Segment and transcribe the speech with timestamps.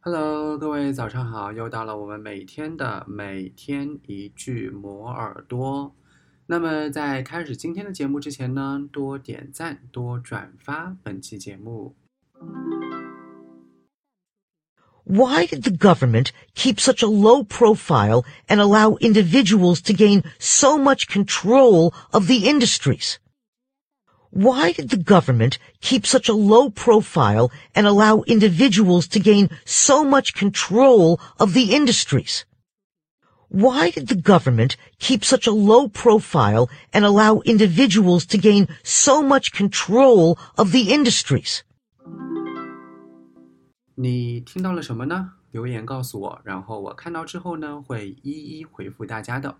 [0.00, 5.94] Hello，各位早上好，又到了我们每天的每天一句磨耳朵。
[6.46, 11.96] 那么在开始今天的节目之前呢，多点赞，多转发本期节目。
[15.02, 21.08] Why did the government keep such a low profile and allow individuals to gain so much
[21.08, 23.16] control of the industries?
[24.30, 30.04] Why did the government keep such a low profile and allow individuals to gain so
[30.04, 32.44] much control of the industries?
[33.48, 39.22] Why did the government keep such a low profile and allow individuals to gain so
[39.22, 41.62] much control of the industries?
[43.94, 45.30] 你听到了什么呢？
[45.52, 49.56] 留言告诉我，然后我看到之后呢，会一一回复大家的。